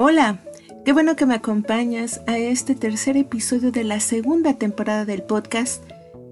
Hola, 0.00 0.38
qué 0.84 0.92
bueno 0.92 1.16
que 1.16 1.26
me 1.26 1.34
acompañas 1.34 2.20
a 2.28 2.38
este 2.38 2.76
tercer 2.76 3.16
episodio 3.16 3.72
de 3.72 3.82
la 3.82 3.98
segunda 3.98 4.54
temporada 4.54 5.04
del 5.04 5.24
podcast 5.24 5.82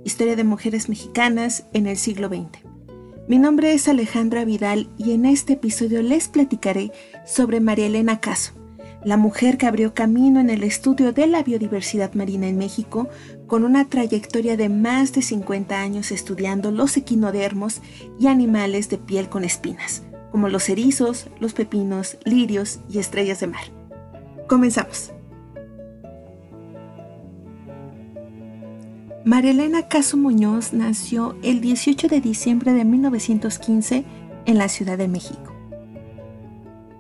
Historia 0.05 0.37
de 0.37 0.45
Mujeres 0.45 0.89
Mexicanas 0.89 1.65
en 1.73 1.89
el 1.89 1.97
siglo 1.97 2.29
XX. 2.29 2.65
Mi 3.27 3.41
nombre 3.41 3.73
es 3.73 3.89
Alejandra 3.89 4.45
Vidal 4.45 4.89
y 4.97 5.11
en 5.11 5.27
este 5.27 5.55
episodio 5.55 6.01
les 6.01 6.29
platicaré 6.29 6.93
sobre 7.27 7.59
María 7.59 7.87
Elena 7.87 8.21
Caso, 8.21 8.53
la 9.05 9.17
mujer 9.17 9.59
que 9.59 9.67
abrió 9.67 9.95
camino 9.95 10.39
en 10.39 10.49
el 10.51 10.63
estudio 10.63 11.13
de 11.13 11.27
la 11.27 11.43
biodiversidad 11.43 12.15
marina 12.15 12.47
en 12.47 12.59
México 12.59 13.09
con 13.49 13.65
una 13.65 13.89
trayectoria 13.89 14.57
de 14.57 14.69
más 14.69 15.13
de 15.13 15.23
50 15.23 15.77
años 15.77 16.13
estudiando 16.13 16.71
los 16.71 16.97
equinodermos 16.97 17.83
y 18.17 18.29
animales 18.29 18.89
de 18.91 18.99
piel 18.99 19.29
con 19.29 19.43
espinas, 19.43 20.05
como 20.31 20.49
los 20.49 20.69
erizos, 20.69 21.29
los 21.41 21.53
pepinos, 21.53 22.19
lirios 22.25 22.81
y 22.89 22.99
estrellas 22.99 23.41
de 23.41 23.47
mar. 23.47 23.65
Comenzamos. 24.49 25.13
Marilena 29.25 29.89
Caso 29.89 30.17
Muñoz 30.17 30.73
nació 30.73 31.37
el 31.43 31.61
18 31.61 32.07
de 32.07 32.21
diciembre 32.21 32.73
de 32.73 32.85
1915 32.85 34.05
en 34.45 34.59
la 34.59 34.69
Ciudad 34.69 34.97
de 34.97 35.09
México. 35.09 35.53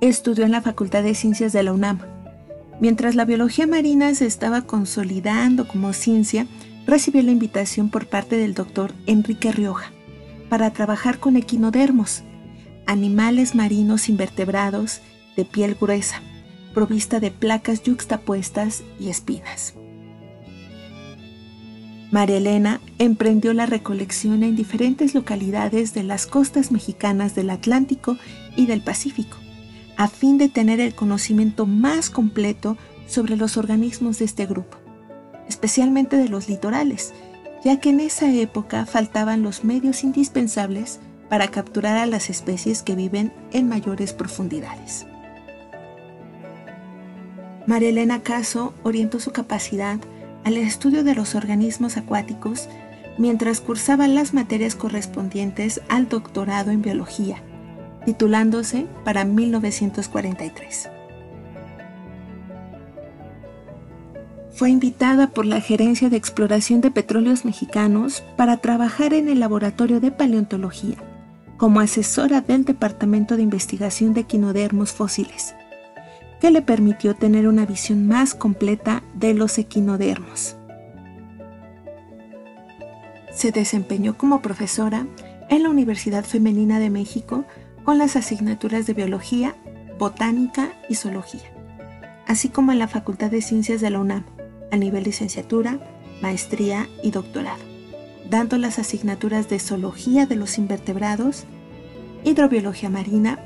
Estudió 0.00 0.44
en 0.44 0.50
la 0.50 0.60
Facultad 0.60 1.04
de 1.04 1.14
Ciencias 1.14 1.52
de 1.52 1.62
la 1.62 1.72
UNAM. 1.72 2.00
Mientras 2.80 3.14
la 3.14 3.24
biología 3.24 3.68
marina 3.68 4.12
se 4.14 4.26
estaba 4.26 4.62
consolidando 4.62 5.68
como 5.68 5.92
ciencia, 5.92 6.48
recibió 6.84 7.22
la 7.22 7.30
invitación 7.30 7.90
por 7.90 8.08
parte 8.08 8.36
del 8.36 8.54
doctor 8.54 8.92
Enrique 9.06 9.52
Rioja 9.52 9.92
para 10.48 10.72
trabajar 10.72 11.18
con 11.18 11.36
equinodermos, 11.36 12.24
animales 12.86 13.54
marinos 13.54 14.08
invertebrados 14.08 15.00
de 15.36 15.44
piel 15.44 15.76
gruesa, 15.78 16.22
provista 16.72 17.20
de 17.20 17.30
placas 17.30 17.82
yuxtapuestas 17.82 18.82
y 18.98 19.08
espinas. 19.08 19.74
María 22.10 22.36
Elena 22.36 22.80
emprendió 22.98 23.52
la 23.52 23.66
recolección 23.66 24.42
en 24.42 24.54
diferentes 24.54 25.14
localidades 25.14 25.92
de 25.92 26.04
las 26.04 26.26
costas 26.26 26.70
mexicanas 26.70 27.34
del 27.34 27.50
Atlántico 27.50 28.16
y 28.56 28.66
del 28.66 28.80
Pacífico, 28.80 29.36
a 29.96 30.08
fin 30.08 30.38
de 30.38 30.48
tener 30.48 30.80
el 30.80 30.94
conocimiento 30.94 31.66
más 31.66 32.10
completo 32.10 32.76
sobre 33.08 33.36
los 33.36 33.56
organismos 33.56 34.18
de 34.20 34.26
este 34.26 34.46
grupo, 34.46 34.78
especialmente 35.48 36.16
de 36.16 36.28
los 36.28 36.48
litorales, 36.48 37.12
ya 37.64 37.80
que 37.80 37.90
en 37.90 38.00
esa 38.00 38.32
época 38.32 38.86
faltaban 38.86 39.42
los 39.42 39.64
medios 39.64 40.04
indispensables 40.04 41.00
para 41.28 41.48
capturar 41.48 41.96
a 41.96 42.06
las 42.06 42.30
especies 42.30 42.82
que 42.82 42.94
viven 42.94 43.32
en 43.52 43.68
mayores 43.68 44.12
profundidades. 44.12 45.06
María 47.66 47.88
Elena 47.88 48.22
Caso 48.22 48.74
orientó 48.84 49.18
su 49.18 49.32
capacidad 49.32 49.98
al 50.44 50.56
estudio 50.56 51.02
de 51.02 51.16
los 51.16 51.34
organismos 51.34 51.96
acuáticos 51.96 52.68
mientras 53.18 53.60
cursaba 53.60 54.06
las 54.06 54.34
materias 54.34 54.76
correspondientes 54.76 55.80
al 55.88 56.08
doctorado 56.08 56.70
en 56.70 56.82
biología, 56.82 57.42
titulándose 58.04 58.86
para 59.04 59.24
1943. 59.24 60.90
Fue 64.52 64.70
invitada 64.70 65.26
por 65.26 65.44
la 65.44 65.60
Gerencia 65.60 66.08
de 66.08 66.16
Exploración 66.16 66.80
de 66.80 66.90
Petróleos 66.90 67.44
Mexicanos 67.44 68.22
para 68.36 68.58
trabajar 68.58 69.12
en 69.12 69.28
el 69.28 69.40
Laboratorio 69.40 70.00
de 70.00 70.12
Paleontología 70.12 70.96
como 71.56 71.80
asesora 71.80 72.40
del 72.40 72.64
Departamento 72.64 73.36
de 73.36 73.42
Investigación 73.42 74.14
de 74.14 74.22
Equinodermos 74.22 74.92
Fósiles, 74.92 75.54
que 76.40 76.50
le 76.50 76.62
permitió 76.62 77.14
tener 77.14 77.48
una 77.48 77.64
visión 77.64 78.06
más 78.06 78.34
completa 78.34 79.02
de 79.14 79.34
los 79.34 79.58
equinodermos. 79.58 80.56
Se 83.32 83.52
desempeñó 83.52 84.16
como 84.16 84.42
profesora 84.42 85.06
en 85.48 85.62
la 85.62 85.70
Universidad 85.70 86.24
Femenina 86.24 86.78
de 86.78 86.90
México 86.90 87.44
con 87.84 87.98
las 87.98 88.16
asignaturas 88.16 88.86
de 88.86 88.94
Biología, 88.94 89.54
Botánica 89.98 90.72
y 90.88 90.94
Zoología, 90.94 91.52
así 92.26 92.48
como 92.48 92.72
en 92.72 92.78
la 92.78 92.88
Facultad 92.88 93.30
de 93.30 93.42
Ciencias 93.42 93.80
de 93.80 93.90
la 93.90 94.00
UNAM, 94.00 94.24
a 94.72 94.76
nivel 94.76 95.04
licenciatura, 95.04 95.78
maestría 96.20 96.88
y 97.02 97.12
doctorado 97.12 97.65
dando 98.30 98.58
las 98.58 98.78
asignaturas 98.78 99.48
de 99.48 99.58
Zoología 99.58 100.26
de 100.26 100.36
los 100.36 100.58
Invertebrados, 100.58 101.44
Hidrobiología 102.24 102.90
Marina, 102.90 103.38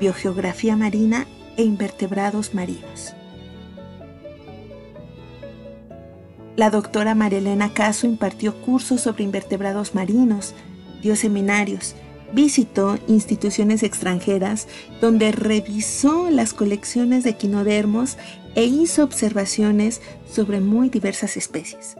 Biogeografía 0.00 0.76
Marina 0.76 1.26
e 1.56 1.62
Invertebrados 1.64 2.54
Marinos. 2.54 3.14
La 6.56 6.70
doctora 6.70 7.14
Marilena 7.14 7.72
Caso 7.72 8.06
impartió 8.06 8.60
cursos 8.62 9.02
sobre 9.02 9.22
invertebrados 9.22 9.94
marinos, 9.94 10.54
dio 11.00 11.14
seminarios, 11.14 11.94
visitó 12.32 12.98
instituciones 13.06 13.84
extranjeras 13.84 14.66
donde 15.00 15.30
revisó 15.30 16.30
las 16.30 16.54
colecciones 16.54 17.22
de 17.22 17.30
equinodermos 17.30 18.18
e 18.56 18.64
hizo 18.64 19.04
observaciones 19.04 20.02
sobre 20.28 20.58
muy 20.58 20.88
diversas 20.88 21.36
especies. 21.36 21.96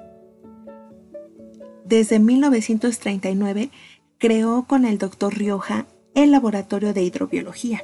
Desde 1.89 2.19
1939 2.19 3.71
creó 4.19 4.67
con 4.69 4.85
el 4.85 4.99
doctor 4.99 5.35
Rioja 5.35 5.87
el 6.15 6.33
Laboratorio 6.33 6.93
de 6.93 7.03
Hidrobiología, 7.03 7.83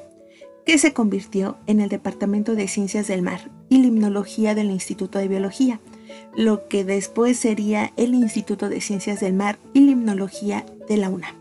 que 0.66 0.76
se 0.76 0.92
convirtió 0.92 1.56
en 1.66 1.80
el 1.80 1.88
Departamento 1.88 2.54
de 2.54 2.68
Ciencias 2.68 3.08
del 3.08 3.22
Mar 3.22 3.50
y 3.70 3.78
Limnología 3.78 4.54
del 4.54 4.70
Instituto 4.70 5.18
de 5.18 5.28
Biología, 5.28 5.80
lo 6.36 6.68
que 6.68 6.84
después 6.84 7.38
sería 7.38 7.94
el 7.96 8.12
Instituto 8.12 8.68
de 8.68 8.82
Ciencias 8.82 9.20
del 9.20 9.32
Mar 9.32 9.58
y 9.72 9.80
Limnología 9.80 10.66
de 10.86 10.98
la 10.98 11.08
UNAM. 11.08 11.34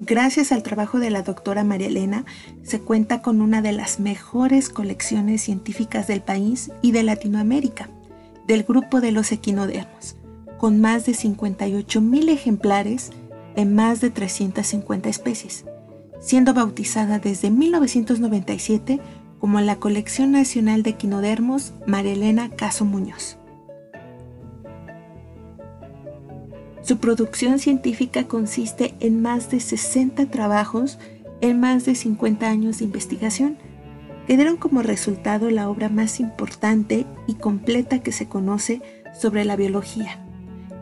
Gracias 0.00 0.50
al 0.50 0.62
trabajo 0.62 0.98
de 0.98 1.10
la 1.10 1.20
doctora 1.20 1.62
María 1.62 1.88
Elena, 1.88 2.24
se 2.62 2.80
cuenta 2.80 3.20
con 3.20 3.42
una 3.42 3.60
de 3.60 3.72
las 3.72 4.00
mejores 4.00 4.70
colecciones 4.70 5.42
científicas 5.42 6.06
del 6.06 6.22
país 6.22 6.70
y 6.80 6.92
de 6.92 7.02
Latinoamérica 7.02 7.90
del 8.46 8.64
grupo 8.64 9.00
de 9.00 9.12
los 9.12 9.32
equinodermos, 9.32 10.16
con 10.58 10.80
más 10.80 11.06
de 11.06 11.12
58.000 11.12 12.28
ejemplares 12.28 13.10
de 13.56 13.64
más 13.64 14.00
de 14.00 14.10
350 14.10 15.08
especies, 15.08 15.64
siendo 16.20 16.54
bautizada 16.54 17.18
desde 17.18 17.50
1997 17.50 19.00
como 19.38 19.60
la 19.60 19.76
Colección 19.76 20.30
Nacional 20.30 20.82
de 20.82 20.90
Equinodermos 20.90 21.72
Marilena 21.86 22.50
Caso 22.50 22.84
Muñoz. 22.84 23.38
Su 26.82 26.98
producción 26.98 27.58
científica 27.58 28.24
consiste 28.24 28.94
en 29.00 29.22
más 29.22 29.50
de 29.50 29.60
60 29.60 30.26
trabajos 30.26 30.98
en 31.40 31.60
más 31.60 31.84
de 31.84 31.94
50 31.94 32.48
años 32.48 32.78
de 32.78 32.84
investigación, 32.84 33.56
que 34.26 34.36
dieron 34.36 34.56
como 34.56 34.82
resultado 34.82 35.50
la 35.50 35.68
obra 35.68 35.88
más 35.88 36.20
importante 36.20 37.06
y 37.26 37.34
completa 37.34 38.02
que 38.02 38.12
se 38.12 38.28
conoce 38.28 38.80
sobre 39.18 39.44
la 39.44 39.56
biología, 39.56 40.24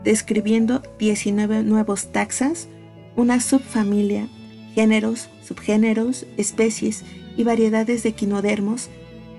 describiendo 0.03 0.81
19 0.99 1.63
nuevos 1.63 2.11
taxas, 2.11 2.67
una 3.15 3.39
subfamilia, 3.41 4.27
géneros, 4.75 5.29
subgéneros, 5.43 6.25
especies 6.37 7.03
y 7.35 7.43
variedades 7.43 8.03
de 8.03 8.09
equinodermos 8.09 8.89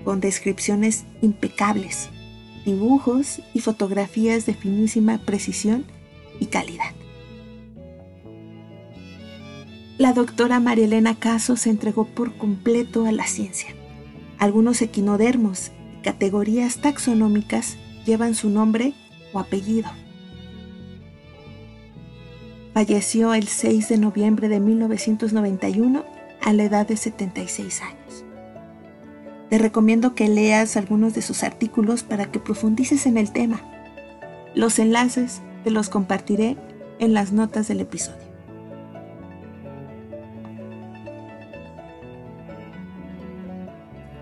con 0.03 0.19
descripciones 0.19 1.05
impecables, 1.21 2.09
dibujos 2.65 3.41
y 3.53 3.61
fotografías 3.61 4.45
de 4.45 4.53
finísima 4.53 5.19
precisión 5.19 5.85
y 6.39 6.47
calidad. 6.47 6.91
La 9.97 10.11
doctora 10.11 10.59
Marielena 10.59 11.15
Caso 11.15 11.55
se 11.55 11.69
entregó 11.69 12.05
por 12.05 12.35
completo 12.35 13.05
a 13.05 13.11
la 13.11 13.25
ciencia 13.25 13.73
algunos 14.43 14.81
equinodermos 14.81 15.71
y 15.97 16.01
categorías 16.01 16.81
taxonómicas 16.81 17.77
llevan 18.05 18.35
su 18.35 18.49
nombre 18.49 18.93
o 19.31 19.39
apellido. 19.39 19.89
Falleció 22.73 23.33
el 23.33 23.47
6 23.47 23.87
de 23.87 23.97
noviembre 23.99 24.49
de 24.49 24.59
1991 24.59 26.03
a 26.41 26.51
la 26.51 26.63
edad 26.63 26.85
de 26.85 26.97
76 26.97 27.81
años. 27.83 28.25
Te 29.49 29.59
recomiendo 29.59 30.13
que 30.13 30.27
leas 30.27 30.75
algunos 30.75 31.13
de 31.13 31.21
sus 31.21 31.41
artículos 31.43 32.03
para 32.03 32.29
que 32.29 32.39
profundices 32.39 33.05
en 33.05 33.15
el 33.15 33.31
tema. 33.31 33.61
Los 34.55 34.77
enlaces 34.77 35.41
te 35.63 35.71
los 35.71 35.87
compartiré 35.87 36.57
en 36.99 37.13
las 37.13 37.31
notas 37.31 37.69
del 37.69 37.79
episodio. 37.79 38.32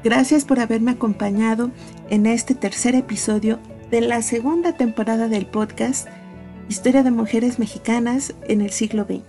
Gracias 0.04 0.46
por 0.46 0.60
haberme 0.60 0.92
acompañado 0.92 1.70
en 2.10 2.26
este 2.26 2.56
tercer 2.56 2.96
episodio 2.96 3.60
de 3.92 4.02
la 4.02 4.24
segunda 4.24 4.74
temporada 4.74 5.28
del 5.28 5.46
podcast 5.46 6.08
Historia 6.70 7.04
de 7.04 7.12
Mujeres 7.12 7.60
Mexicanas 7.60 8.34
en 8.48 8.62
el 8.62 8.72
siglo 8.72 9.04
XX. 9.04 9.22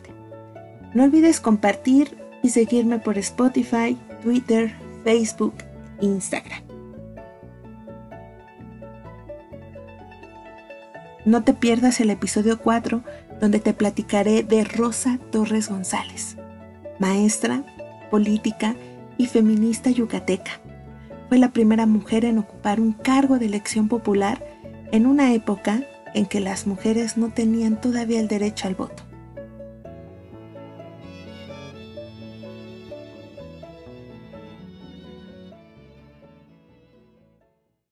No 0.94 1.04
olvides 1.04 1.40
compartir 1.40 2.16
y 2.42 2.48
seguirme 2.48 2.98
por 3.00 3.18
Spotify, 3.18 3.98
Twitter, 4.22 4.74
Facebook, 5.04 5.54
Instagram. 6.00 6.62
No 11.26 11.44
te 11.44 11.52
pierdas 11.52 12.00
el 12.00 12.08
episodio 12.08 12.58
4 12.58 13.02
donde 13.42 13.60
te 13.60 13.74
platicaré 13.74 14.42
de 14.42 14.64
Rosa 14.64 15.18
Torres 15.30 15.68
González, 15.68 16.36
maestra, 16.98 17.62
política 18.10 18.74
y 19.18 19.26
feminista 19.26 19.90
yucateca. 19.90 20.61
Fue 21.32 21.38
la 21.38 21.54
primera 21.54 21.86
mujer 21.86 22.26
en 22.26 22.36
ocupar 22.36 22.78
un 22.78 22.92
cargo 22.92 23.38
de 23.38 23.46
elección 23.46 23.88
popular 23.88 24.44
en 24.92 25.06
una 25.06 25.32
época 25.32 25.82
en 26.12 26.26
que 26.26 26.40
las 26.40 26.66
mujeres 26.66 27.16
no 27.16 27.30
tenían 27.30 27.80
todavía 27.80 28.20
el 28.20 28.28
derecho 28.28 28.68
al 28.68 28.74
voto. 28.74 29.02